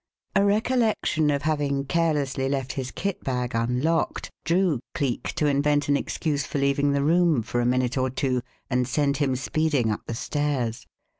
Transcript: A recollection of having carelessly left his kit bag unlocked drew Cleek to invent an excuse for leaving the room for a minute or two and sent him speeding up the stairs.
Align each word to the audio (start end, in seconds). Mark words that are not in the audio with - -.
A 0.35 0.43
recollection 0.43 1.29
of 1.29 1.43
having 1.43 1.85
carelessly 1.85 2.49
left 2.49 2.71
his 2.73 2.89
kit 2.89 3.23
bag 3.23 3.53
unlocked 3.53 4.31
drew 4.45 4.79
Cleek 4.95 5.33
to 5.35 5.45
invent 5.45 5.89
an 5.89 5.95
excuse 5.95 6.43
for 6.43 6.57
leaving 6.57 6.91
the 6.93 7.03
room 7.03 7.43
for 7.43 7.61
a 7.61 7.67
minute 7.67 7.99
or 7.99 8.09
two 8.09 8.41
and 8.67 8.87
sent 8.87 9.17
him 9.17 9.35
speeding 9.35 9.91
up 9.91 10.01
the 10.07 10.15
stairs. 10.15 10.87